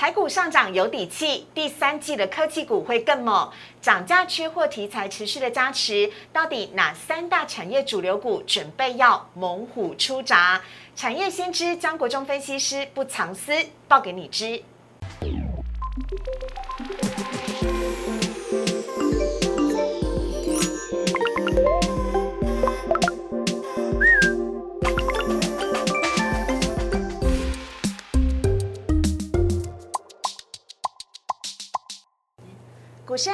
[0.00, 3.52] 台股上涨有底气，第三季的科技股会更猛，
[3.82, 10.58] 涨价缺货题材持续的加持，到底哪三大产业主流股准备要猛虎出闸？
[10.96, 13.52] 产业先知江国忠分析师不藏私，
[13.86, 14.62] 报给你知。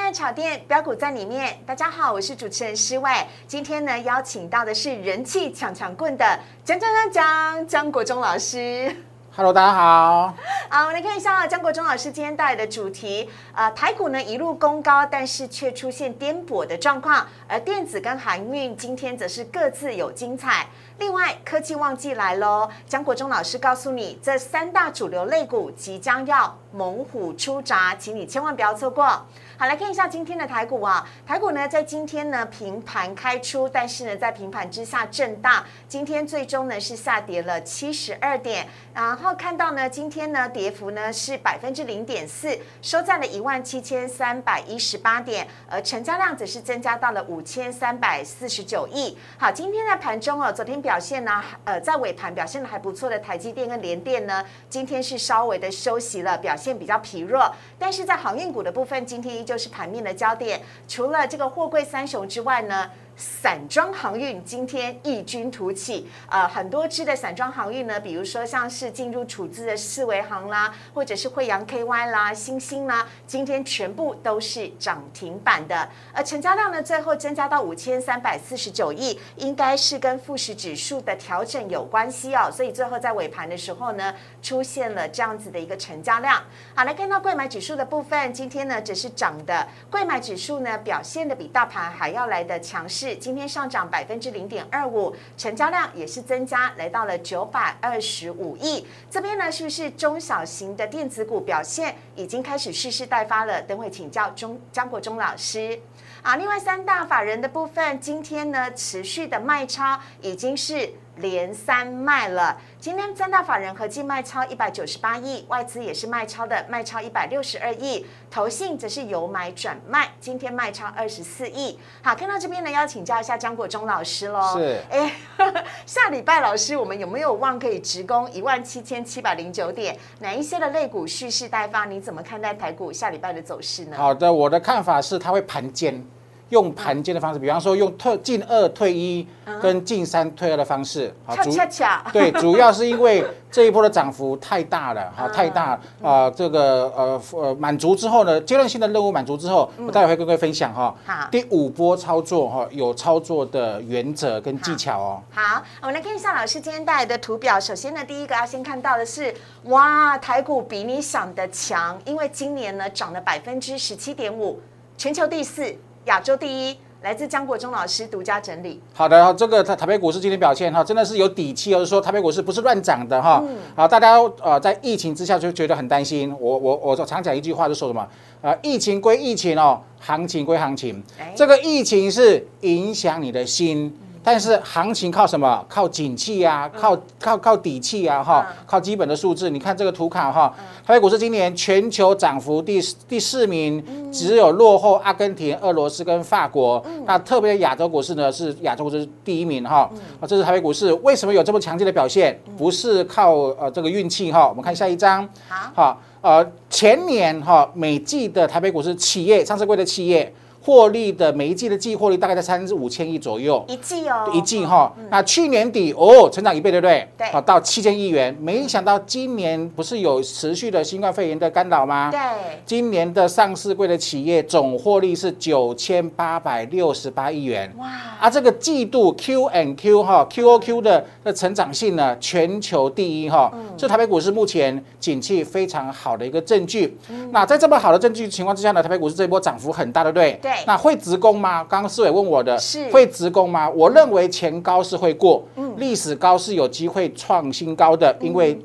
[0.07, 1.59] 股市爱炒店标股在里面。
[1.65, 3.27] 大家好，我是主持人施外。
[3.45, 8.95] 今天呢，邀请到的是人气抢抢棍的蒋蒋蒋蒋江国忠老师。
[9.35, 10.33] Hello，大家好。
[10.69, 13.29] 好，我们来看一下江国忠老师今天带来的主题。
[13.53, 20.67] 呃，台股呢一路攻高，但是却出现颠簸的状况，而电子跟航运今天则是各自有精彩。
[20.99, 29.05] 另外，科技旺季来喽，江国忠老师告诉你，这三大主流类股即将要猛虎出闸，请你千万不要错过。
[29.05, 49.15] 好，来看一下今天的台股啊，台股呢在今天呢平盘开出，但是呢在平盘之下震荡，今天最终呢是下跌了七十二点，然后看到呢今天呢跌幅呢是百分之零点四，收在了一万七千三百一十八点，而成交量则是增加到了五五千三百四十九亿。
[49.37, 62.89] 好，今天在盘中哦，昨天表现呢，呃，在尾盘表现的还不错的台积电跟联电呢，今天是稍微的休息了，表现比较疲弱，但是在航运股的部分，今天依旧是盘面的焦点，除了这个货柜三雄之外呢。
[63.17, 75.89] 散装航运今天异军突起，呃，很多支的散装航运呢，比如说像是进入处置的四维航啦，或者是惠阳 KY 啦、星星啦，今天全部都是涨停板的。
[76.13, 82.51] 而成交量呢，最后增加到五千三百四十九亿，应该是跟富时指数的调整有关系哦。
[82.51, 84.13] 所以最后在尾盘的时候呢，
[84.43, 86.43] 出现了这样子的一个成交量。
[86.75, 93.06] 好，来看到贵买指数的部分，今天呢只是涨的，贵买指数呢表现的比大盘还要来的强势。
[93.15, 98.85] 今天上涨百分之零点二五，成交量也是增加，来到了九百二十五亿。
[99.09, 103.61] 这边呢，是不是中小型的电子股表现已经开始蓄势待发了？
[103.61, 105.79] 等会请教中张国忠老师。
[106.21, 112.57] 啊，另外三大法人的部分，今天呢持续的卖超已经是连三卖了。
[112.79, 121.79] 今天三大法人合计卖超一百九十八亿，外资也是卖超的，卖超一百六十二亿，投信则是由买转卖，今天卖超二十四亿。
[122.01, 124.57] 好，看到这边呢，要请教一下张国忠老师喽。
[124.57, 125.13] 是，哎，
[125.85, 129.97] 下礼拜老师，我们有没有望可以直攻一万七千七百零九点？
[130.19, 131.85] 哪一些的类股蓄势待发？
[131.85, 133.97] 你怎么看待台股下礼拜的走势呢？
[133.97, 136.05] 好的，我的看法是它会盘尖，
[136.49, 139.27] 用盘间的方式，比方说用退进二退一
[139.61, 150.95] 跟进三退二的方式，好恰恰恰， 对，主要是因为这一波的涨幅太大了，哈，嗯太大啊，这个呃呃满足之后呢，阶段性的任务满足之后，我待会会跟各位分享哈。
[151.05, 155.21] 好，第五波操作哈有操作的原则跟技巧哦。
[155.29, 157.59] 好，我们来看一下老师今天带来的图表。
[157.59, 159.33] 首先呢，第一个要先看到的是，
[159.65, 164.61] 哇，台股比你想的强，因为今年呢涨了百分之十七点五，
[164.97, 165.75] 全球第四，
[166.07, 166.77] 亚洲第一。
[167.03, 173.41] 来自江国忠老师独家整理，好的，这个台台北股市今天表现哈，真的是有底气哦，就是说台北股市不是乱涨的哈。
[173.47, 176.35] 嗯啊，大家呃在疫情之下就觉得很担心。
[176.39, 178.05] 我我我常讲一句话，就说什么
[178.41, 181.31] 啊，疫情归疫情哦，行情归行情哎。
[181.35, 183.95] 这个疫情是影响你的心。
[184.27, 185.65] 但是行情靠什么？
[185.69, 189.49] 靠景气啊，靠靠靠底气啊，哈嗯，靠基本的数字。
[189.49, 190.53] 你看这个图卡哈，
[190.85, 192.77] 台北股市今年全球涨幅第
[193.07, 196.85] 第四名，只有落后阿根廷、俄罗斯跟法国。
[197.05, 199.89] 那特别亚洲股市呢，是亚洲股市第一名哈。
[200.19, 202.37] 啊，这是台北股市为什么有这么强劲的表现？
[202.57, 204.45] 不是靠呃这个运气哈。
[204.49, 210.33] 我们看下一张，好，好，呃，前年哈每季的台北股市企业上市柜的企业
[210.67, 213.63] 获利的每一季的季获利大概在三至五千亿左右。
[213.69, 217.07] 一季哦，一季哈，那去年底哦，成长一倍，对不对？
[217.17, 218.35] 对好，到七千亿元。
[218.41, 222.11] 没想到今年不是有持续的新冠肺炎的干扰吗？
[222.11, 222.19] 对，
[222.65, 227.73] 今年的上市柜的企业总获利是九千八百六十八亿元。
[227.77, 227.87] 哇，
[228.19, 236.97] 啊，这个季度 Q and Q 哈 Q O Q 的的成长性呢，全球第一哈，是台北股市目前景气非常好的一个证据。
[237.31, 240.37] 那在这么好的证据情况之下呢，台北股市这一波涨幅很大，对不对？
[240.41, 241.63] 对那会直攻吗？
[241.63, 243.69] 刚刚思伟问我的，是会直攻吗？
[243.69, 245.43] 我认为前高是会过，
[245.77, 248.59] 历史高是有机会创新高的，因为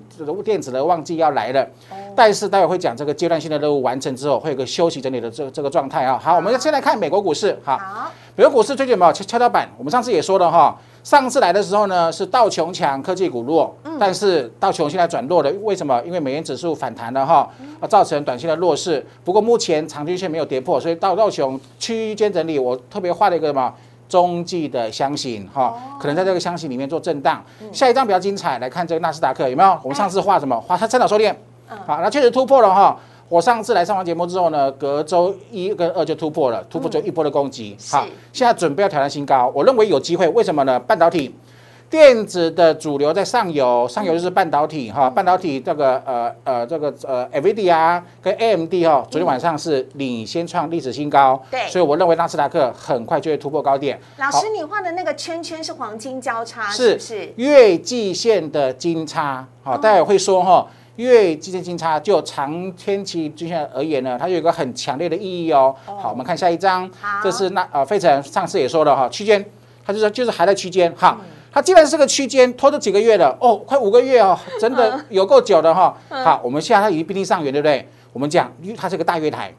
[0.45, 1.67] 电子的旺季要来了。
[2.15, 6.21] 但是待会会讲这个阶段性的任务完成之后，会有个休息整理的这这个状态啊。
[6.23, 7.59] 好，我们先来看美国股市。
[7.65, 9.69] 好，好，美国股市最近有没有跷跷跷板？
[9.79, 16.01] 我们上次也说了哈，上次来的时候呢，是道琼强，科技股弱，但是道琼现在转弱了，为什么？
[16.05, 17.49] 因为美元指数反弹了哈，
[17.81, 19.05] 啊，造成短线的弱势。
[19.25, 23.73] 不过目前长均线没有跌破，所以道道琼区间整理，我特别画了一个什么
[24.09, 27.45] 中继的箱型哈，可能在这个箱型里面做震荡。
[27.73, 29.77] 下一张比较精彩，来看这个纳斯达克有没有？
[29.83, 30.59] 我们上次画什么？
[30.61, 31.35] 画它三角收敛，
[31.85, 32.97] 好，那确实突破了哈。
[33.33, 37.75] 我上次来上完节目之后呢，隔周一跟二就突破了，突破就一波的攻击。
[37.91, 40.29] 好，现在准备要挑战新高，我认为有机会。
[40.29, 40.79] 为什么呢？
[40.79, 41.35] 半导体、
[41.89, 45.09] 电子的主流在上游，上游就是半导体哈。
[45.09, 51.43] 半导体这个呃呃这个呃 NVIDIA 跟 AMD 哈，昨天晚上是领先创历史新高。
[51.51, 53.99] 对，所以我认为纳斯达克很快就会突破高点。
[54.19, 59.47] 老师，你画的那个圈圈是黄金交叉，是不是月季线的金叉？
[59.63, 60.67] 好，待会会说哈。
[60.97, 65.75] 月季线金叉就长天期均线而言呢，它有一个很强烈的意义哦。
[65.85, 66.91] 好，我们看下一张，
[67.23, 69.45] 这是那呃，费城上次也说了哈，区间，
[69.85, 70.93] 它就说就是还在区间。
[70.95, 71.19] 哈，
[71.51, 75.97] 它既然是个区间，拖了几个月了，哦，快五个月哦，真的有够久的哈。
[76.11, 77.89] 好，我们现在它已经逼近上缘，对不对？
[78.13, 79.51] 我们讲，因为它是个大月台，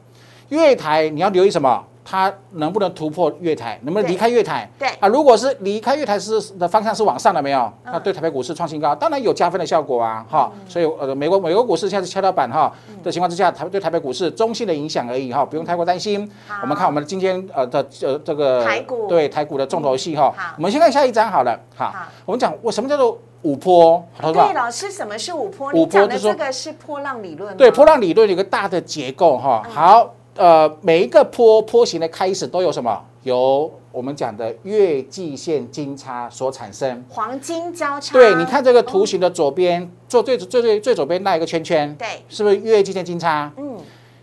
[0.50, 1.84] 月台你要留意什么？
[2.04, 3.78] 它能不能突破月台？
[3.82, 4.68] 能不能离开月台？
[4.78, 7.72] 对啊，如果是离开月台是的方向是往上的，没有？
[7.84, 10.52] 那对台北股市创新高，当然有加分的效果啊，哈。
[10.68, 12.70] 所以呃，美国美国股市现在是跷跷板哈
[13.02, 16.30] 的情况之下，台对台北股市中性的影响而已哈，不用太过担心。
[16.60, 20.34] 我们看我们今天呃的呃这个台股对台股的重头戏哈。
[20.56, 21.58] 我们先看下一张好了。
[21.74, 21.94] 好，
[22.26, 24.04] 我们讲我什么叫做五波？
[24.20, 25.72] 对，老师，什么是五波？
[25.72, 27.56] 你讲的这个是波浪理论。
[27.56, 29.62] 对，波浪理论有个大的结构哈。
[29.70, 30.14] 好。
[30.36, 33.04] 呃，每一个坡坡形的开始都有什么？
[33.22, 38.12] 由我们讲的月季线金叉所产生，黄金交叉。
[38.12, 43.50] 对，你看这个图形的左边，做最最最最左边那一个圈圈，对，是不是月季线金叉？
[43.56, 43.78] 嗯，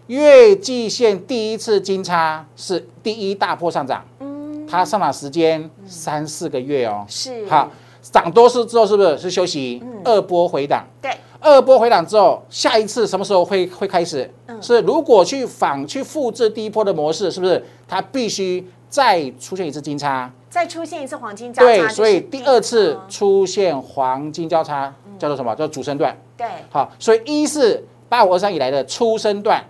[0.07, 7.71] 月季线第一次金叉是第一大波上涨，嗯，它上涨时间三四个月哦，是，好，
[8.01, 9.81] 涨多次之后是不是是休息？
[10.03, 11.11] 二波回档，对。
[11.41, 14.31] 二波回档之后，下一次什么时候会会开始？
[14.61, 21.65] 是如果去仿去复制第一波的模式，是不是它必须再出现一次金叉，再出现一次黄金交叉？
[21.65, 25.55] 对，所以第二次出现黄金交叉叫做什么？
[25.55, 26.15] 叫主升段。
[26.37, 29.63] 对，好，所以一是八五二三以来的初升段，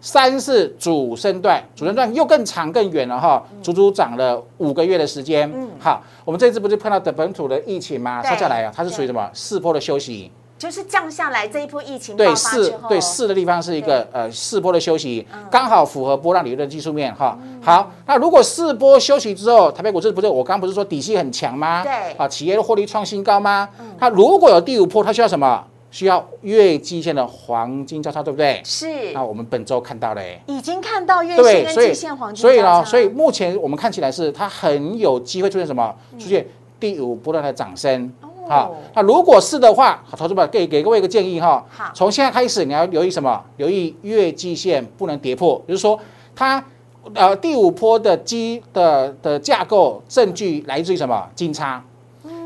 [0.00, 5.50] 三是主升段，主升段又更长更远了哈，足足涨了五个月的时间。
[5.52, 8.22] 嗯，好，我们这次不是碰到的本土的疫情吗？
[8.22, 9.28] 接下来啊，它是属于什么？
[9.32, 10.30] 四波的休息。
[10.58, 17.38] 就是降下来这一波疫情爆发之后，对四的地方是一个呃四波的休息，刚好符合波浪理论的技术面哈。
[17.60, 21.82] 好，那如果四波休息之后，台北股市不是我刚不是说底气很强吗？
[21.82, 23.68] 对，啊，企业的获利创新高吗？
[23.98, 25.64] 它如果有第五波，它需要什么？
[25.88, 28.60] 需要月季线的黄金交叉，对不对？
[28.64, 29.12] 是。
[29.14, 35.94] 那我们本周看到了，已经看到月线跟季线黄金所以呢，所以目前我们看起来是它很有机会出现什么？
[36.18, 36.46] 出现
[36.78, 38.12] 第五波段的涨升。
[38.48, 41.64] 好，那如果是的话，投资者给给各位一个建议哈。
[41.68, 43.42] 好，从现在开始你要留意什么？
[43.56, 45.98] 留意月季线不能跌破，就是说
[46.34, 46.64] 它
[47.14, 51.28] 呃第五波的基的的架构证据来自于什么？
[51.34, 51.82] 金叉，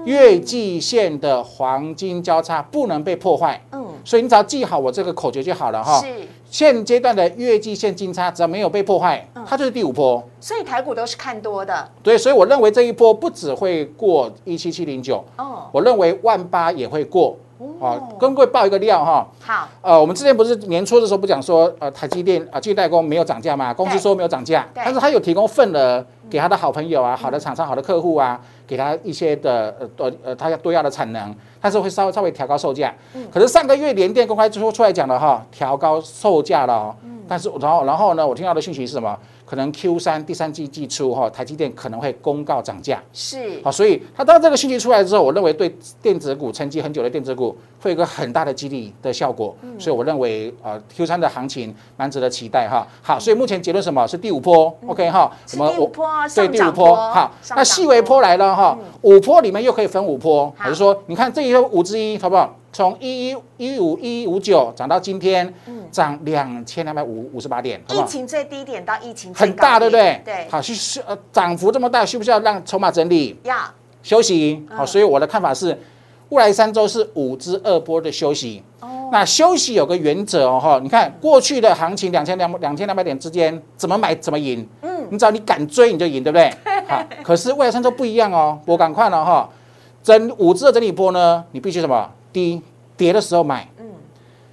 [0.05, 3.63] 月季线的黄金交叉不能被破坏。
[3.73, 6.01] 嗯，所以你只要记好我这个口诀就好了哈。
[6.01, 6.07] 是。
[6.51, 10.23] 现阶段的月季线金叉只要没有被破坏，它就是第五波。
[10.41, 11.89] 所以台股都是看多的。
[12.03, 17.37] 对，所以我认为这一波不只会过一七七零九，哦，我认为万八也会过。
[17.79, 19.27] 哦，跟各位报一个料哈。
[19.41, 19.69] 好。
[19.83, 23.73] 呃，我们之前不是年初的时候不讲说，呃，台积电啊，具代工没有涨价嘛？
[23.73, 31.35] 公司说没有涨价，但是他有提供份额给他的好朋友啊、好的厂商、好的客户啊，给他一些的呃多呃他要多要的产能。
[31.63, 32.91] 但是会稍微稍微调高售价，
[33.31, 36.97] 可是上个月联电公开出出来讲了哈，调高售价了，
[37.29, 39.15] 但是然后然后呢，我听到的讯息是什么？
[39.51, 43.61] 可能 Q 三第三季季初哈，台积电可能会公告涨价，是。
[43.65, 52.87] 好，所以它当这个讯息出来之后，我认为对电子股沉积很久的电子股会有个很大的激励的效果，所以我认为呃 Q 三的行情蛮值得期待哈。
[53.03, 54.07] 好，所以目前结论什么？
[54.07, 55.29] 是第五波，OK 哈？
[55.49, 55.69] 什么？
[55.81, 56.07] 五波？
[56.33, 56.95] 对，第五波。
[56.95, 62.57] 好，那细微波来了哈，五波里面又可以分五波，还是说你看这一个五之一，好不好？
[62.73, 65.53] 从一一一五一五九涨到今天，
[65.91, 70.23] 涨两千两百五五十八点，疫情最低点到疫情很大，对不对？
[70.25, 73.37] 对，好，需需呃涨幅这么大，需不需要让筹码整理？
[73.43, 73.57] 要
[74.03, 74.65] 休息。
[74.71, 75.77] 好，所以我的看法是，
[76.29, 78.63] 未来三周是五至二波的休息。
[78.79, 84.65] 哦，那休息有个原则哦，哈，你看过去的行情两千两两千两百点之间，怎么买怎么赢。
[84.83, 86.49] 嗯，你只要你敢追，你就赢，对不对？
[86.87, 89.49] 好，可是未来三周不一样哦，我赶快了哈，
[90.05, 92.09] 整五支的整理波呢，你必须什么？
[92.33, 92.61] 低
[92.97, 93.87] 跌的时候买，嗯，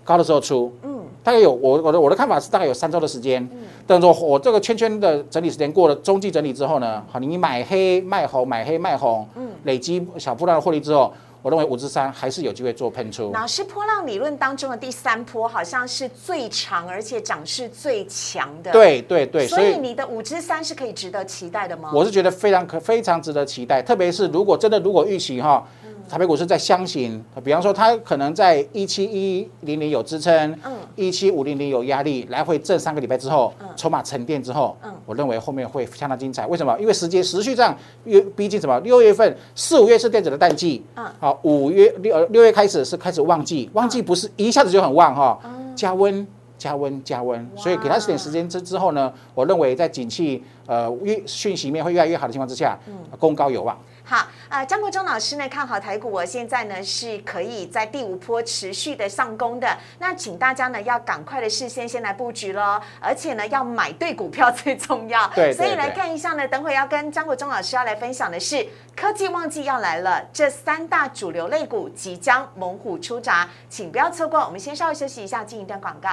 [0.04, 13.32] 高的时候出，嗯，大概有我我的我的看法是大概有三周的时间，嗯，等着我这个圈圈的整理时间过了，中继整理之后呢，好，你买黑卖红，买黑卖红，嗯，累积小波段的获利之后，我认为五至三还是有机会做喷出。
[13.32, 21.92] 老师，波浪理论当中的第三波好像是最长，而且涨势最强的。，对对对，所以你的五之三是可以值得期待的吗？
[21.94, 25.66] 我是觉得非常可非常值得期待，特别是如果真的如果预期哈，
[26.10, 30.34] 台北股市在箱型，比方说它可能在一七一零零有支撑，
[30.64, 36.48] 嗯一七五零零有压力，来回震三个礼拜之后，筹码沉淀之后嗯，我认为后面会相当精彩。
[36.48, 36.78] 为什么？
[36.80, 38.80] 因为时间时序上越逼近什么？
[38.80, 45.40] 六月份、四五月是电子的淡季，嗯好，五月六呃六月开始是开始旺季，旺季不是一下子就很旺哈，
[45.76, 46.26] 加温。
[46.58, 52.76] 加温加温，所以给它点时间之之后呢，我认为在景气呃越讯息面会越来越好的情况之下，
[53.20, 53.78] 攻高有望。
[54.10, 59.68] 好，呃，张国忠老师呢看好台股，我现在呢是可以在第五波持续的上攻的。
[60.00, 65.30] 那请大家呢要赶快的事先先来布局喽，而且呢要买对股票最重要。
[65.54, 74.40] 所以来对看一下呢，等会要跟张国忠老师要来分享的是科技旺季要来了，这三大主流类股即将猛虎出闸，请不要错过。
[74.40, 76.12] 我们先稍微休息一下，进一段广告。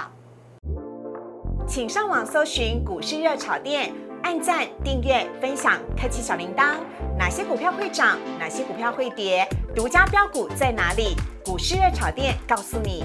[1.66, 3.90] 请上网搜寻股市热炒店，
[4.24, 6.76] 按赞、订阅、分享，开启小铃铛。
[7.18, 8.18] 哪些股票会涨？
[8.38, 9.46] 哪些股票会跌？
[9.76, 11.14] 独家标股在哪里？
[11.44, 13.04] 股市热炒店告诉你。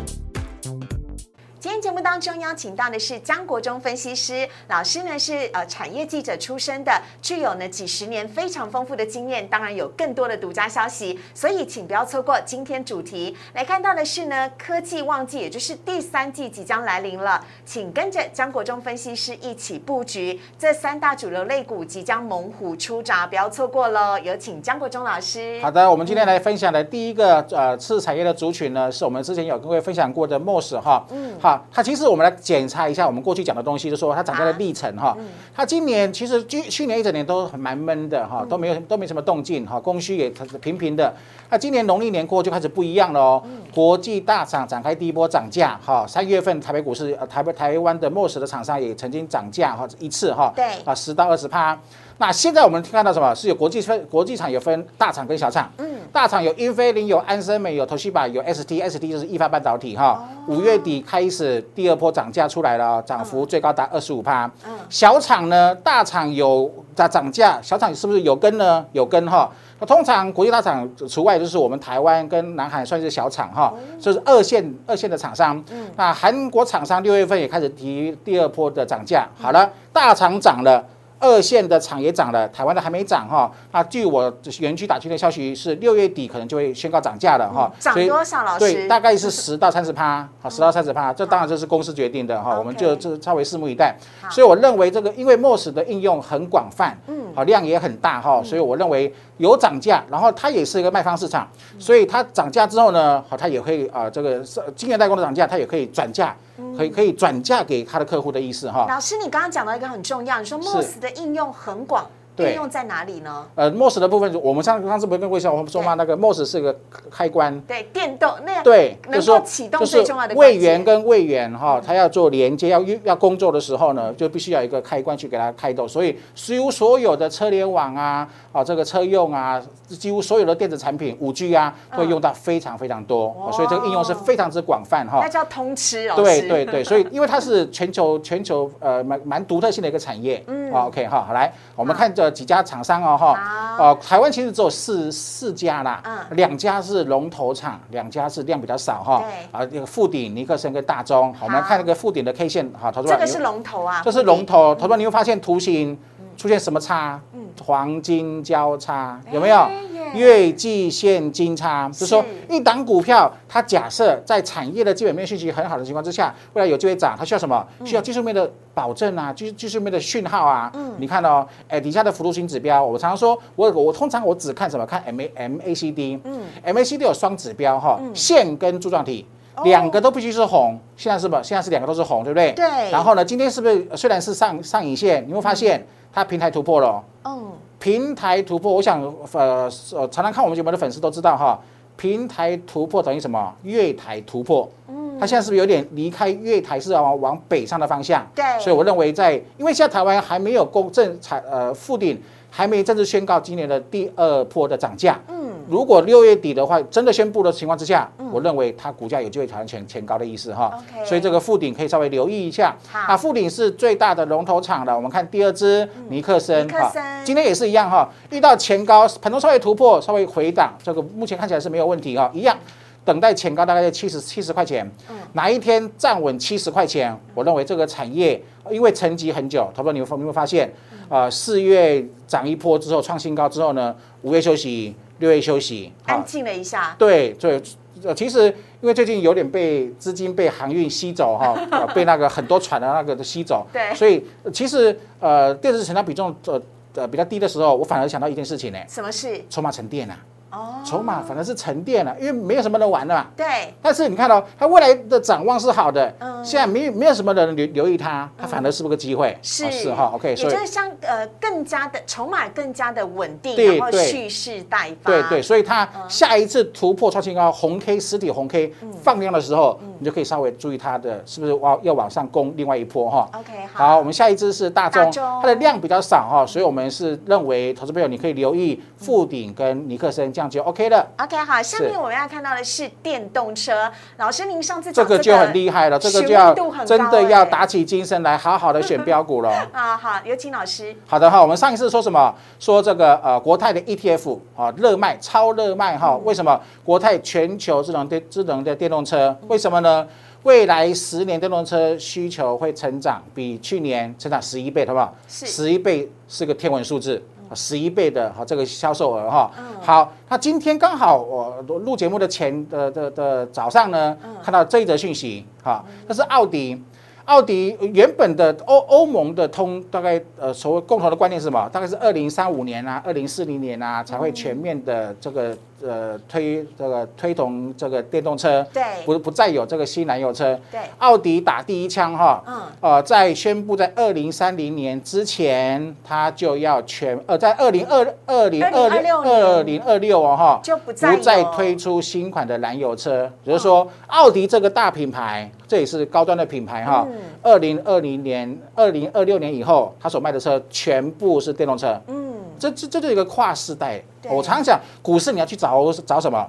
[1.61, 13.35] 今天节目当中邀请到的是江国忠分析师老师呢，是呃产业记者出身的，具有呢几十年非常丰富的经验，当然有更多的独家消息，所以请不要错过今天主题。
[13.53, 24.17] 来看到的是呢科技旺季，也就是第三季即将来临了，请跟着江国忠分析师一起布局这三大主流类股即将猛虎出闸，不要错过喽！
[24.19, 25.59] 有请江国忠老师。
[25.61, 35.15] 好的，我们今天来分享的第一个呃次产业的族群呢，是我们之前有跟各位分享过的 MOS 哈，嗯，好，它其实我们来检查一下我们过去讲的东西，就说它涨价的历程哈，
[35.55, 40.29] 它今年其实去去年一整年都很蛮闷的哈，都没有都没什么动静哈，供需也
[40.61, 41.13] 平平的，
[41.49, 50.65] 那今年农历年过后就开始不一样了哦，国际大厂展开第一波涨价哈，三月份台北股市呃台北台湾的 MOS 的厂商也曾经涨价哈一次哈，对。
[50.83, 51.79] 啊十到二十趴。
[52.21, 53.33] 那现在我们看到什么？
[53.33, 55.71] 是有国际分国际厂有分大厂跟小厂。
[55.77, 60.27] 嗯，大厂有英飞凌、有安森美、有 Toshiba、有 ST，ST 就是易发半导体哈。
[60.47, 64.51] 五、月底开始第二波涨价出来了，涨幅最高达二十五趴。
[64.67, 68.85] 嗯小厂呢，大厂有在涨价，小厂是不是有跟呢？
[68.91, 69.49] 有跟哈。
[69.79, 75.63] 那通常国际大厂除外，就是我们台湾跟南韩算是小厂哈，就是二线二线的厂商。
[75.95, 79.25] 那韩国厂商六月份也开始提第二波的涨价。
[79.39, 80.83] 好了，大厂涨了。
[81.19, 83.51] 二线的厂也涨了，台湾的还没涨哈。
[83.71, 87.71] 那据我园区打听的消息是，六月底可能就会宣告涨价了哈。
[87.79, 88.43] 涨多少？
[88.43, 88.59] 老师？
[88.59, 93.95] 对，大概是十到三十趴，好，十到三十趴，这当然这是公司决定的哈，我们就这稍微拭目以待。
[94.29, 101.47] 所以我认为这个，因为 MOS 的应用很广泛，嗯，好量也很大哈，所以我认为有涨价，然后它也是一个卖方市场，
[101.77, 106.35] 所以它涨价之后呢，好，它也会啊这个是晶圆代工的涨价，它也可以转嫁，
[106.77, 108.85] 可以可以转嫁给它的客户的意思哈。
[108.87, 112.09] 老师，你刚刚讲到一个很重要，你说 MOS 的应用很广，
[112.43, 113.45] 对应用在哪里呢？
[113.55, 115.93] 呃，MOS 的部分，我们上上次不是跟魏小我们说吗？
[115.95, 116.75] 那个 MOS 是个
[117.09, 125.87] 开关，对，电动那样对，能够启动最重要的关位元跟位元哈，它要做连接，要要工作的时候呢，就必须要一个开关去给它开动。
[125.87, 135.29] 所以几乎所有的车联网啊，啊这个车用啊，几乎所有的电子产品，五 G 啊，会用到非常非常多，哦所以这个应用是非常之广泛哈那。
[135.29, 136.15] 叫通吃哦。
[136.15, 143.33] 对对对， 所以因为它是全球全球呃蛮蛮独特性的一个产业，嗯嗯，OK 哈，好来，我们看这几家厂商哦哈，
[143.77, 143.85] 好。
[143.85, 146.17] 呃，台湾其实只有四四家啦，嗯。
[146.31, 149.59] 两家是龙头厂，两家是量比较少哈，对。
[149.59, 155.97] 啊，那个富鼎、尼克森跟大中，好，我们来看那个富鼎的 K 线，好，投资这个是龙头啊，这是龙头，投资你会发现图形
[156.37, 157.19] 出现什么叉？
[157.65, 159.69] 黄金交叉有没有？
[160.13, 167.65] 月季现金差，就是说一档股票，它假设在产业的基本面讯息很好的情况之下，未来有机会涨，它需要什么？
[167.85, 170.71] 需要技术面的保证啊，技技术面的讯号啊。
[170.97, 174.85] 你看哦，哎，底下的幅度型指标，我常常说，我我通常我只看什么？
[174.85, 176.19] 看 M A M A C D。
[176.23, 179.25] 嗯，M A C D 有双指标哈，线跟柱状体。
[179.65, 181.35] 两个都必须是红，现在是不？
[181.43, 182.53] 现在是两个都是红，对不对？
[182.53, 187.03] 对然后呢，今天是不是虽然是上上影线，你会发现它平台突破了哦。
[187.25, 191.57] 嗯，平台突破，我想呃呃，常常看我们节目的粉丝都知道哈，
[191.95, 193.55] 平台突破等于什么？
[193.63, 194.69] 月台突破。
[194.89, 198.25] 嗯，它现在是不是有点离开月台，是要往往北上的方向？
[198.35, 205.17] 对所以我认为在，因为现在台湾还没有公正采呃复顶，还没正式宣告今年的第二波的涨价。
[205.29, 205.38] 嗯，
[205.69, 210.75] 如果六月底的话，真的宣布的情况之下，我认为它股价有机会挑战前前高的意思哈。
[211.05, 212.75] 所以这个附顶可以稍微留意一下。
[212.91, 212.99] 好。
[213.07, 216.65] 那附顶是最大的龙头厂了，我们看第二只尼克森。
[216.65, 217.03] 尼克森。
[217.23, 222.57] 今天也是一样哈，遇到前高盘中稍微突破，稍微回档，这个目前看起来是没有问题哈，一样。
[223.05, 224.87] 等待前高大概在七十七十块钱，
[225.33, 230.71] 哪一天站稳七十块钱，我认为这个产业因为沉寂很久，投资者你有没有发现，
[231.07, 237.61] 啊，四月涨一波之后创新高之后呢，五月休息，六月休息，安静了一下，对对，
[238.03, 238.45] 呃，其实
[238.81, 243.93] 因为最近有点被资金被航运吸走哈、 呃被那个很多船的那个吸走，对。
[243.93, 246.61] 所以呃其实呃电子成交比重呃
[246.95, 249.43] 呃比较低的时候，我反而想到一件事情呢，什么事？
[249.49, 250.17] 筹码沉淀啊，
[250.51, 253.27] 哦，筹码反而是沉淀了、因为没有什么人玩了嘛。
[253.35, 256.43] 对，但是你看到、它未来的展望是好的，嗯。
[256.43, 259.37] 现在没有没有什么人留留意它，它反而是不是个机会？
[259.41, 259.65] 是。
[259.65, 266.09] 哦是哈，OK，也所以就是相呃更加的筹码更加的稳定，然后蓄势待发，对对，所以它嗯。
[266.09, 269.93] 下一次突破创新高，红 K 实体红 K 放量的时候，嗯。
[269.99, 273.29] 你就可以稍微注意它的是不是往要往上攻另外一波哈。
[273.37, 281.05] ，OK，好，我们下一支是大众，大众它的量比较少哈，所以我们是认为投资朋友你可以留意富鼎跟尼克森，这样就 OK 了。
[281.17, 283.91] OK，好，下面我们要看到的是电动车。
[284.15, 286.53] 老师，您上次讲这个就很厉害了，这个就要
[286.85, 289.51] 真的要哎打起精神来，好好的选标股了。
[289.73, 290.95] 啊，好，有请老师。
[291.05, 292.33] 好的哈，我们上一次说什么？
[292.57, 296.57] 说这个呃国泰的 ETF 啊热卖超热卖哈，为什么？
[296.85, 300.07] 国泰全球智能电智能的电动车，为什么呢？
[300.43, 305.13] 未来十年电动车需求会成长，比去年成长十一倍，好不好？
[305.27, 307.21] 是十一倍是个天文数字。
[307.55, 309.51] 十一倍的哈，这个销售额哈，
[309.81, 316.81] 好，那今天刚好我录节目的前的的的早上呢，看到这一则讯息，哈，那是奥迪，
[317.25, 321.69] 奥迪原本的欧欧盟的通大概呃所谓共同的观念是什么？
[321.71, 330.59] 大概是二零三五年啊，二零四零年啊才会全面的这个呃推这个推动这个电动车，对不不再有这个新燃油车。
[330.71, 347.17] 对，奥迪打第一枪哈，嗯呃，在宣布在二零三零年之前，它就要全呃在二零二二零二零二零二六哦哈，就不再不再推出新款的燃油车，也就是说，奥迪这个大品牌，这也是高端的品牌哈嗯。
[347.41, 351.99] 二零二零年、二零二六年以后，它所卖的车全部是电动车。
[352.07, 352.28] 嗯，
[352.59, 354.01] 这这这就是一个跨世代。
[354.29, 356.45] 我常常讲，股市你要去找找什么？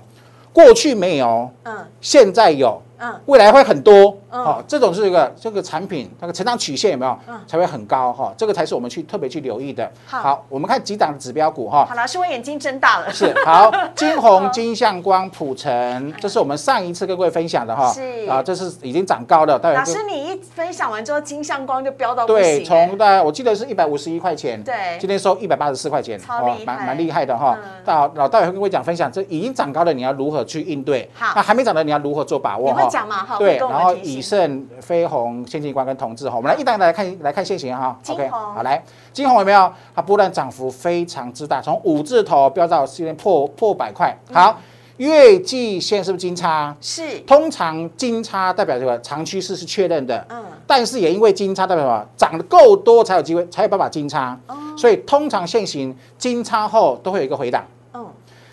[0.52, 4.18] 过去没有，嗯现在有，嗯，未来会很多。
[4.30, 8.32] 嗯哦，这种是一个这个产品那个成长曲线有没有嗯才会很高哈？
[8.36, 9.90] 这个才是我们去特别去留意的。
[10.06, 11.84] 好我们看几档指标股哈。
[11.88, 13.10] 好，老师，我眼睛睁大了。
[13.12, 17.92] 是好，金红、金相光、普成，这是我们上一次跟各位分享的哈。
[17.92, 22.62] 是啊，这是已经涨高了，老师，你一分享完之后，金相光就飙到不对。
[22.64, 27.70] 从大概我记得是一百五十一块钱，对今天收一百八十四块钱，哦超厉害蛮蛮厉害的哈嗯。
[27.84, 31.08] 到老大也会跟我讲分享，这已经涨高了，你要如何去应对？
[31.14, 32.88] 好那还没涨的你要如何做把握你会哈？
[32.88, 33.24] 讲嘛？
[33.24, 37.98] 哈，对，然后们盛、飞鸿、先进光跟同志哈，我们来一档一档来看来看现行哈。
[38.08, 39.72] OK，好来，金红有没有？
[39.94, 44.16] 它波段涨幅非常之大，从五字头飙到今天破破百块。
[44.28, 44.60] 嗯好，
[44.98, 46.76] 月季线是不是金叉？
[46.80, 52.06] 是，通常金叉代表这个长趋势是确认的，嗯，但是也因为金叉代表什么？
[52.16, 54.38] 涨得够多才有机会，才有办法金叉。
[54.46, 58.06] 哦所以通常现行金叉后都会有一个回档，嗯，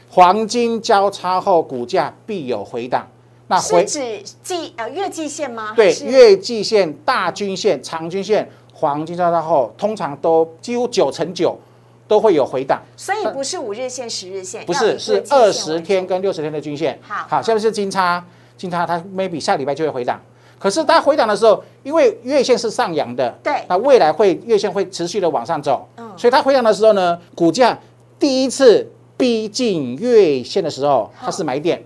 [0.09, 3.07] 黄金交叉后股价必有回档。
[3.47, 5.73] 那回是指季呃月季线吗？
[5.75, 11.57] 对月季线、大均线、长均线、黄金交叉后，通常都几乎九成九
[12.07, 16.99] 都会有回档，所以不是五日线、十日线，不是是二十天跟六十天的均线。
[17.01, 18.23] 好好，下面是金叉，
[18.57, 20.21] 金叉它 maybe 下礼拜就会回档。
[20.59, 23.53] 可是它回档的时候，因为月线是上扬的，对。
[23.69, 26.11] 那未来会月线会持续的往上走，嗯。
[26.17, 27.77] 所以它回档的时候呢，股价
[28.19, 31.83] 第一次逼近月线的时候，它是买点，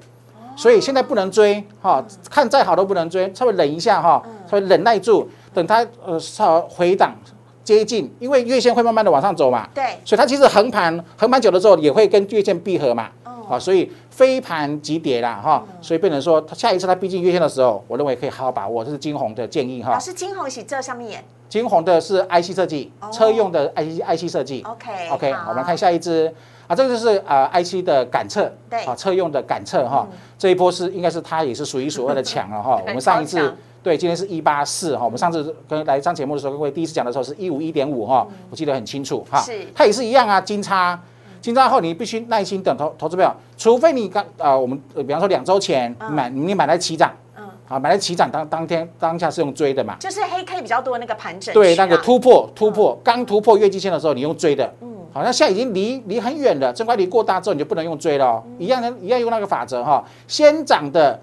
[0.62, 7.15] 所以现在不能追哈，看再好都不能追，稍微忍一下哈，稍微忍耐住，等它呃稍回档
[7.63, 13.10] 接近，因为月线会慢慢的往上走嘛，对，所以它其实横盘横盘久了之后也会跟月线闭合嘛，
[13.50, 19.93] 啊，所以飞盘急跌啦哈，所以变成说它下一次它逼近月线的时候，我认为可以好好把握，这是金红的建议哈。
[19.93, 21.24] 老师金红喜这上面演？
[21.50, 24.63] 金红的是 IC 设计，车用的 IC IC 设计。
[24.63, 25.50] ，OK OK，好。
[25.50, 26.34] 我们看下一支
[26.72, 30.08] 啊，这个就是呃 IC 的感测，对啊车用的感测哈，
[30.38, 32.82] 这一波是应该是它也是数一数二的强了哈。
[32.88, 33.54] 我们上一次
[33.84, 39.68] 对今天是一八四哈，我们上次跟来上节目的时候，各位第一次讲的时候是一五一点五哈，我记得很清楚哈是。
[39.76, 40.98] 它也是一样啊，金叉。
[41.42, 54.72] 金叉后，你必须耐心等投投资票，除非你刚呃，我们呃比方说两周前你买你买来起涨，嗯，啊，买来起涨当当天当下是用追的嘛，就是黑 K 比较多那个盘整对，那个突破突破刚突破月季线的时候，你用追的，
[55.13, 61.19] 好像现在已经离离很远了，这块离过大之后你就不能用追了哦，一样的，一样用那个法则哈，先涨的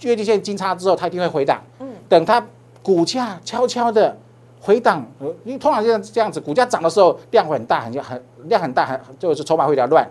[0.00, 1.88] 月均线金叉之后，它一定会回档，嗯。
[2.08, 2.44] 等它
[2.82, 4.16] 股价悄悄的
[4.60, 10.06] 回档，呃因为通常这样这样子，股价涨的时候量会很大，很很量很大，很就是筹码会比较乱。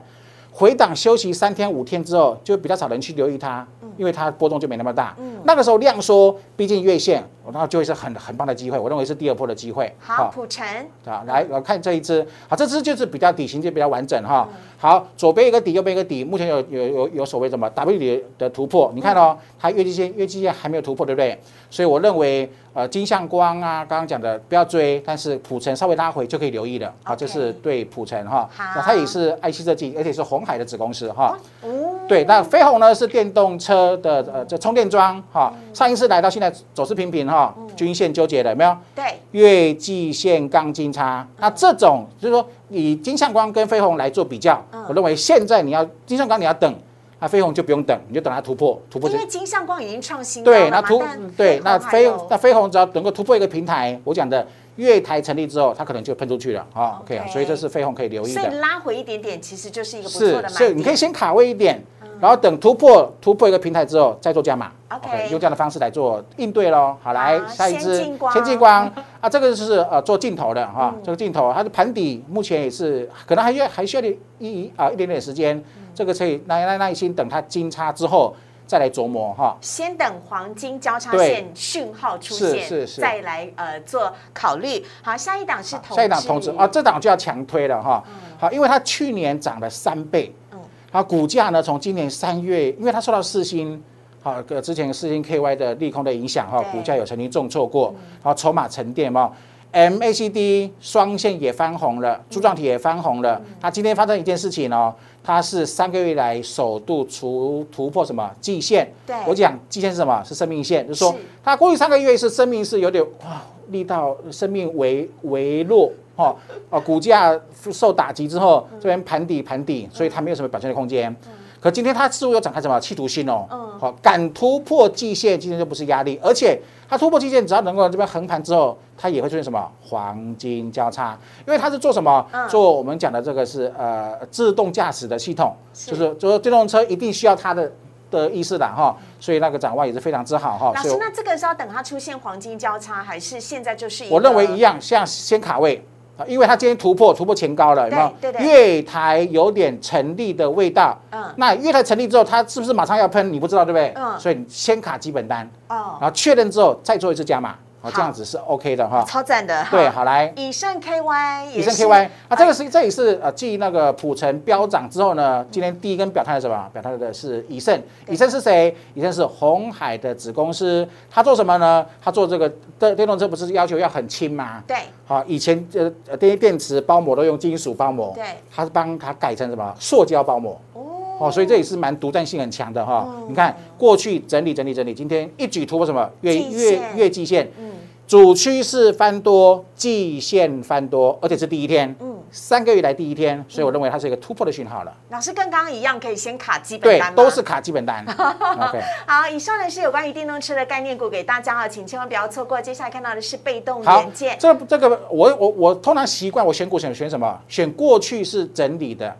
[0.51, 3.65] 回档休息三天五天之后，就比较少人去留意它，
[3.97, 5.15] 因为它波动就没那么大。
[5.43, 8.77] 那个时候量缩，逼近月线，然后就会是很很棒的机会。
[8.77, 9.91] 我认为是第二波的机会。
[9.97, 10.63] 好，普成，
[11.05, 14.47] 啊，来我看这一只，好，这只就是比较底型就比较完整哈。
[14.77, 21.39] 好，左边一个底，右边一个底，目前有有有有所谓什么 W 底的突破，你看哦，它月季线月季线还没有突破，对不对？
[21.69, 26.93] 所以我认为呃金相光啊，刚刚讲的不要追，但是普成稍微拉回就可以留意了。
[27.03, 31.37] 好，这是对普成哈，那它也是爱希设计，而且是红海的子公司哈。
[31.61, 31.69] 哦，
[32.07, 38.77] 对，那飞鸿呢是电动车的呃这充电桩哈，上一次来到现在走势平平哈，均线纠结了有没有？
[38.95, 44.81] 对，月季线钢筋差，那这种就是说以金相光跟飞鸿来做比较，嗯。
[44.87, 46.73] 我认为现在你要金相光你要等，
[47.21, 56.99] 那飞鸿就不用等，你就等它突破，突破因为金相光已经创新了嘛那突但对那飞那飞鸿只要能够突破一个平台，我讲的月台成立之后，它可能就喷出去了啊。
[57.01, 58.41] OK 啊，所以这是飞鸿可以留意的。
[58.41, 60.95] 所以拉回一点点，其实就是一个不错的买是是，你可以。
[61.01, 61.83] 先卡位一点，
[62.19, 64.71] 然后等突破突破一个平台之后再做加码。
[64.89, 66.95] OK 用这样的方式来做应对喽。
[67.01, 68.85] 好，来下一支先进光
[69.19, 78.35] 啊，这个就是呃做镜头的哈嗯，这个镜头它的盘底目前也是可能还需要还需要点一啊一点点时间，嗯这个可以耐耐耐心等它金叉之后
[78.65, 79.55] 再来琢磨哈。
[79.61, 84.83] 先等黄金交叉对线讯号出现，是是是再来呃做考虑。
[85.03, 88.03] 好，下一档是同下一档通知啊，这档就要强推了哈。
[88.39, 90.59] 好，因为它去年涨了三倍，嗯
[90.91, 93.79] 好，股价呢从今年三月，因为它受到四星。
[94.23, 99.31] 好，呃，之前四星 KY 的利空的影响哈，股价有曾经重挫过，然后筹码沉淀嘛
[99.73, 103.41] ，MACD 双线也翻红了，柱状体也翻红了。
[103.59, 108.91] 它今天发生一件事情哦，它是三个月来首度突突破什么季线？
[109.05, 110.23] 对我讲季线是什么？
[110.23, 116.35] 是生命线，就是说它过去三个月是生命是有点哇力道，生命微微弱哦
[116.69, 117.39] 哦，股价
[117.71, 121.15] 受打击之后，这边盘底盘底，所以它没有什么表现的空间。
[121.61, 132.25] 可今天它似乎又展开什么企图心哦，嗯好、敢突破季线，今天就不是压力，而且它突破季线，只要能够这边横盘之后，它也会出现什么黄金交叉，因为它是做什么？
[132.33, 137.71] 嗯做我们讲的这个是呃自动驾驶的系统，就是就是电动车一定需要它的
[138.09, 140.73] 的意思的哈，所以那个展望也是非常之好哈。
[140.75, 144.05] 老师，那这个是要等它出现黄金交叉，还是现在就是？
[144.09, 145.85] 我认为一样，像先卡位。
[146.21, 148.31] 啊因为它今天突破突破前高了，有没有？
[148.39, 150.97] 月台有点成立的味道。
[151.11, 153.31] 嗯那月台成立之后，它是不是马上要喷？
[153.31, 153.93] 你不知道对不对？
[153.95, 159.03] 嗯所以你先卡基本单，哦，然后确认之后再做一次加码，好，好这样子是 OK 的哈。
[159.07, 159.65] 超赞的。
[159.71, 166.69] 对，好来，以盛 KY 以盛 KY 啊，这个哎是这也是呃，继那个普成飙涨之后呢，今天第一根表态的什么？
[166.71, 168.75] 表态的是以盛，以盛是谁？
[168.93, 171.85] 以盛是红海的子公司，他做什么呢？
[172.01, 172.47] 他做这个
[172.79, 174.63] 电电动车不是要求要很轻吗？
[174.67, 179.75] 对好，以前呃呃这些电池包膜都用金属包膜，对他是帮他改成什么？
[179.79, 180.59] 塑胶包膜。
[180.73, 180.81] 哦
[181.21, 183.07] 哦，所以这也是蛮独占性很强的哈。
[183.07, 187.71] 嗯你看过去整理整理整理，今天一举突破什么月季月月季线，嗯
[188.07, 194.93] 主趋势翻多，季线翻多，而且是第一天，嗯，三个月来第一天，所以我认为它是一个突破的讯号了。
[195.11, 198.03] 老师跟刚刚一样，可以先卡基本对单，对都是卡基本单。
[198.67, 202.61] OK，好，以上呢是有关于电动车的概念股给大家啊，请千万不要错过。
[202.61, 207.39] 接下来看到的是被动好元件，，这这个我我我通常习惯我选股选选什么？
[207.47, 209.15] 选过去是整理的。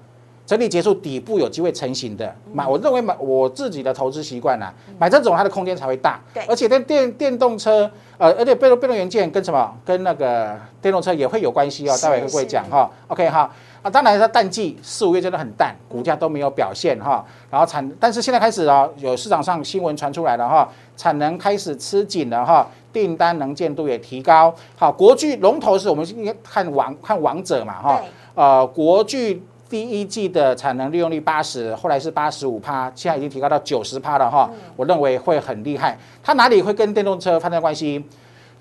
[0.52, 6.20] 整理结束，底部有机会成型的买，我认为买我自己的投资习惯啦，买这种它的空间才会大。
[6.34, 9.74] 对而且电电电动车，呃，而且被动被动元件跟什么？
[9.86, 13.50] 跟那个电动车也会有关系哦，是待会会不会讲哈？OK 哈。
[13.82, 17.26] 啊，当然它淡季四五月真的很淡，股价都没有表现哈。
[17.50, 24.54] 然后产，但是现在开始啊，有市场上新闻传出来了哈，产能开始吃紧了哈，订单能见度也提高。
[24.76, 28.10] 好，国巨龙头是我们应该看王看王者嘛哈对。
[28.34, 34.50] 呃，国巨第一季的产能利用率八十，后来是八十五趴，现在已经提高到九十趴了哈。
[34.76, 35.98] 我认为会很厉害。
[36.22, 38.04] 它哪里会跟电动车发生关系？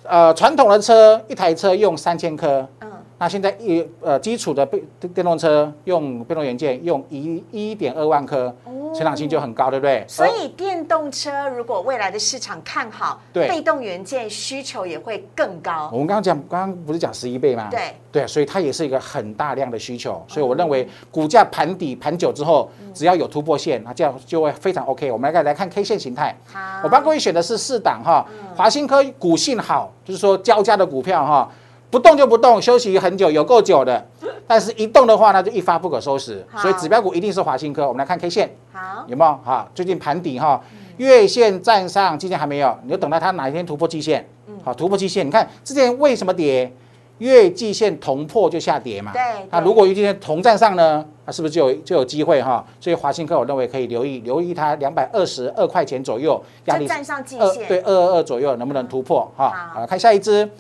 [0.04, 2.64] 呃，传统的车一台车用三千颗，
[3.20, 8.50] 那现在一呃基础的电电动车用被动元件用一一点二万颗，
[8.94, 10.02] 成长性就很高，对不对？
[10.08, 15.98] 所以电动车如果未来的市场看好，对被动元件需求也会更高我。
[15.98, 17.68] 们刚刚讲，刚刚不是讲十一倍吗？
[17.70, 25.12] 对，对，所以它也是一个很大量的需求，所以我认为股价盘底盘久之后，只要有突破线，那这样就会非常 OK。
[25.12, 31.50] 我们来来看 K 线形态，好，我帮各位选的是四档哈，华新科股性好，就是说交加的股票哈，
[31.90, 34.06] 不动就不动，休息很久，有够久的。
[34.46, 36.44] 但是一动的话呢，就一发不可收拾。
[36.56, 37.86] 所以指标股一定是华新科。
[37.86, 39.38] 我们来看 K 线好，有没有？
[39.44, 40.60] 哈，最近盘底哈，
[40.96, 44.28] 月线站上，今天还没有，你就等到它哪一天突破季线。
[44.64, 46.72] 好，突破季线，你看之前为什么跌？
[47.18, 49.12] 月季线同破就下跌嘛。
[49.12, 52.64] 对那如果月季线同站上呢，那是不是就有就有机会哈？
[52.80, 59.50] 所以华新科我认为可以留意留意它两百二十二块钱左右压力就站上季二线，对二二二左右能不能突破哈？
[59.74, 60.50] 好好，看下一支。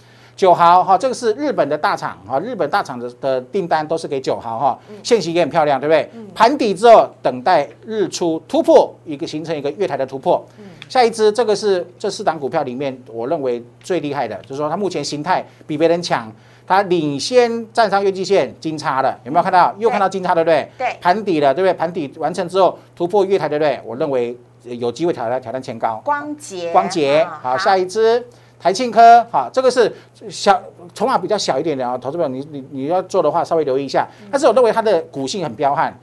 [0.40, 6.10] 九豪哈，这个是日本的大厂哈，日本大厂的的订单都是给九豪哈，嗯现形也很漂亮，对不对？
[6.34, 10.42] 盘底之后等待日出突破，一个形成一个月台的突破。
[10.56, 16.32] 嗯下一支这个是这四档股票里面我认为最厉害的，就是说它目前形态比别人强，
[16.66, 19.74] 它领先站上月季线金叉了，有没有看到？
[19.78, 20.66] 又看到金叉，对不对？
[20.78, 21.74] 对盘底了，对不对？
[21.74, 23.78] 盘底完成之后突破月台，对不对？
[23.84, 24.34] 我认为
[24.66, 26.00] 呃有机会挑战挑战前高。
[26.02, 28.26] 光洁，光洁，啊好，下一支
[28.60, 29.90] 台庆科，哈，这个是
[30.28, 30.60] 小
[30.92, 35.98] 筹码比较小一点的啊，投资者你你你要做的话稍微留意一下，但是我认为它的股性很彪悍，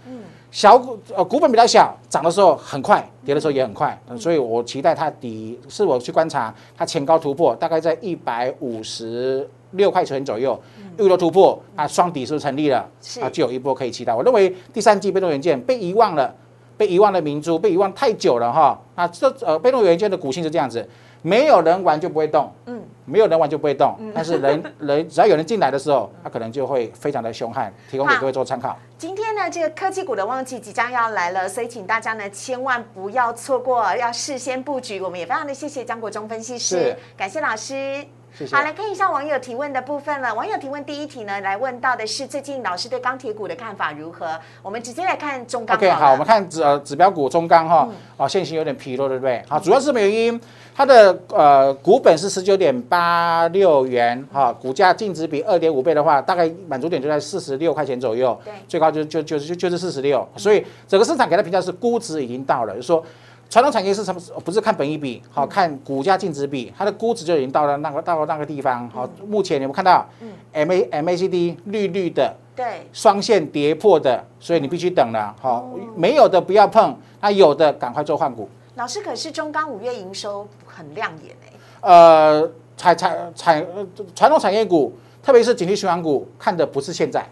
[0.50, 10.60] 小股呃股本比较小，涨的时候很快，跌的时候也很快，呃所以我期待它底是我去观察它前高突破，大概在一百五十六块钱左右，
[10.98, 12.84] 遇到突破，啊双底是不是成立了？
[13.02, 14.12] 是啊就有一波可以期待。
[14.12, 16.34] 我认为第三季被动元件被遗忘了。
[16.78, 20.88] 被遗忘的明珠被遗忘太久了哈，那这呃被动元件的股性是这样子，
[21.28, 28.78] 没有人玩就不会动，嗯，没有人玩就不会动，但是人 人只要有人进来的时候，他可能就会非常的凶悍，提供给各位做参考。
[28.98, 35.02] 今天呢，这个科技股的旺季即将要来了，所以请大家呢千万不要错过，要事先布局。
[35.02, 38.06] 我们也非常的谢谢张国忠分析师，感谢老师。
[38.38, 40.32] 谢谢好，来看一下网友提问的部分了。
[40.36, 44.40] 网友提问第一题呢，来问到的是最近老师对钢铁股的看法如何？
[44.62, 49.44] 我们直接来看中钢 OK，好，我们看指呃指标股中钢哈，哦现行有点疲弱，对不对？
[49.50, 50.40] 好，主要是什么原因？
[50.76, 63.04] 它的呃股本是十九点八六元，哈，股价净值比二点五倍的话，大概满足点就在四十六块钱左右，对最高就就就就就是四十六，所以整个市场给它评价是估值已经到了，就是说。
[63.50, 64.22] 传统产业是什么？
[64.44, 68.90] 不是看本益比，好看股价净值比，它的估值就已经到了那个到了那个地方。
[68.90, 70.06] 好，目前你们看到
[70.52, 75.34] M A M A C D 绿绿的，对，双线跌破的，所以你必须等了。
[75.40, 78.50] 好，没有的不要碰，那有的赶快做换股。
[78.76, 81.54] 老师可是中钢五月营收很亮眼哎，
[81.90, 87.26] 呃，产产产呃传统产业股，特别是景气循环股，看的不是现在，哦，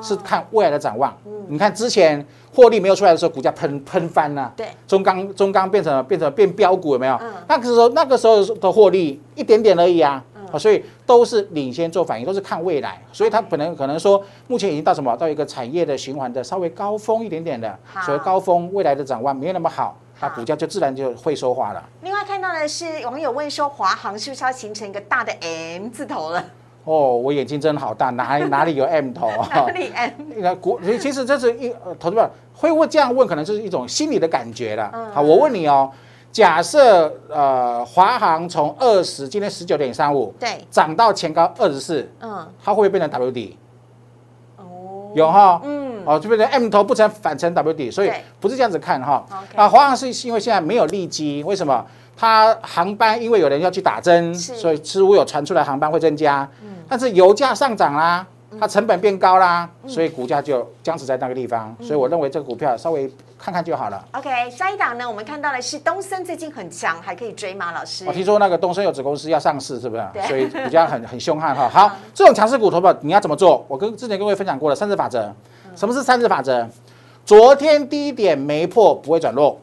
[0.00, 1.16] 是看未来的展望。
[1.48, 4.52] 你看之前获利没有出来的时候，股价喷喷翻了。
[4.56, 7.14] 对，中钢中钢变成了变成了变标股有没有？
[7.20, 10.22] 嗯那个时候那个时候的获利一点点而已啊。
[10.52, 15.16] 啊，所以都是领先做反应，都是看未来，所以它可能可能说，目前已经到什么？
[15.16, 21.80] 到一个产业的循环的稍微高峰一点点的，所以高峰，未来的展望没有那么好，它股价就自然就会说话了。
[22.02, 26.44] 另外看到的是网友问说，华航是不是要形成一个大的 M 字头了？
[26.90, 29.48] 哦，我眼睛真好大，哪里 哪里有 M 头啊？
[29.54, 30.10] 哪里 M？
[30.38, 34.90] 那股其实这是一呃，投资者会问这样问，可能就是一种心理的感觉了。
[34.92, 35.88] 嗯好，我问你哦，
[36.32, 43.56] 假设呃华航从二十今天十九点三五对，涨到前高二十四，嗯，它会不会变成 W 底？
[44.56, 49.24] 哦，有哈，嗯，哦，就变成 M 头不成反成 W 底，所以不是这样子看哈。
[49.54, 51.86] 啊，华航是因为现在没有利基，为什么？
[52.20, 56.46] 它航班因为有人要去打针，所以似乎有传出来航班会增加，
[56.86, 58.26] 但是油价上涨啦。
[58.58, 64.04] 它成本变高啦，所以股价就僵持在那个地方，所以我认为这个股票稍微看看就好了。
[64.10, 67.70] OK，下一档呢，我们看到的是东森最近很强，还可以追吗？
[67.70, 68.12] 老师我？
[68.12, 70.22] 听说那个东森有子公司要上市，是不是对？
[70.26, 71.68] 所以股价很很凶悍哈。
[71.72, 73.64] 好，这种强势股投保你要怎么做？
[73.68, 75.32] 我跟之前跟各位分享过了三日法则。
[75.76, 76.68] 什么是三日法则？
[77.24, 79.60] 昨天低点没破不会转弱，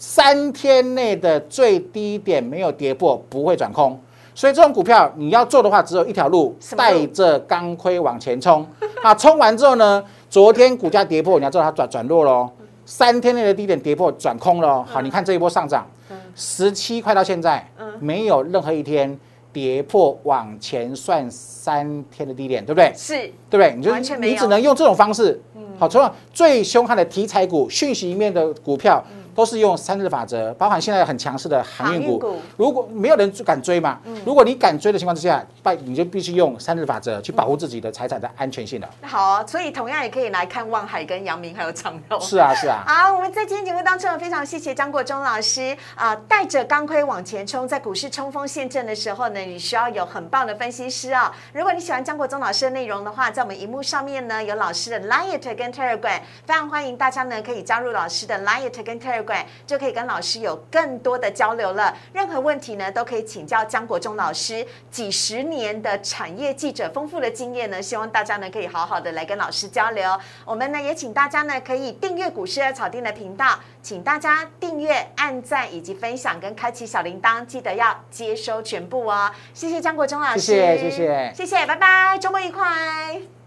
[0.00, 4.00] 三天内的最低点没有跌破不会转空。
[4.34, 8.66] 所以这种股票你要做的话，只有一条路，带着钢盔往前冲。
[9.04, 12.48] 啊，冲完之后呢，昨天股价跌破，你要知道它转转弱喽。
[12.86, 14.82] 三天内的低点跌破转空了。
[14.84, 15.86] 好，你看这一波上涨，
[16.34, 19.18] 十七块到现在，没有任何一天
[19.52, 22.90] 跌破往前算三天的低点，对不对？
[22.96, 23.14] 是，
[23.50, 23.74] 对不对？
[23.76, 25.38] 你就完全没你只能用这种方式。
[25.78, 32.40] 好，除了最凶悍的题材股、讯息面的股票，都是用三日法则，包含现在很强势的航运股。
[32.56, 38.88] 如果没有人敢追嘛，如果你敢追的情况之下，拜你就必须用三日法则去保护自己的财产的安全性了。
[39.02, 42.20] 好啊，所以同样也可以来看望海、跟阳明还有长荣。
[42.20, 42.82] 是啊，是啊。
[42.88, 59.19] 好，我们在今天节目当中非常谢谢张国忠老师啊、带着钢盔往前冲，在股市冲锋陷阵的时候呢，你需要有很棒的分析师啊、如果你喜欢张国忠老师的内容的话，在我们荧幕上面呢有老师的 Liet 跟 Telegram，非常欢迎大家呢可以加入老师的 Liet 跟 Telegram。
[59.20, 61.94] 二馆，就可以跟老师有更多的交流了。
[62.12, 64.66] 任何问题呢，都可以请教江国忠老师。
[64.90, 70.18] 几十年的产业记者丰富的经验呢，希望大家呢可以好好的来跟老师交流。
[70.44, 79.30] 我们呢也请大家呢可以订阅股市的草定的频道，请大家订阅、按赞以及分享跟开启小铃铛，记得要接收全部哦。
[79.52, 83.39] 谢谢江国忠老师，谢谢谢谢谢谢，拜拜，周末愉快。